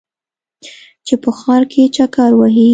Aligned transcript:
چې 1.05 1.13
په 1.23 1.29
ښار 1.39 1.63
کې 1.71 1.83
چکر 1.95 2.31
وهې. 2.35 2.69